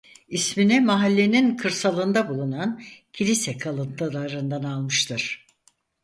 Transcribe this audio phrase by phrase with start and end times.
[0.27, 2.81] İsmini mahallenin kırsalında bulunan
[3.13, 5.45] kilise kalıntılarından almıştır.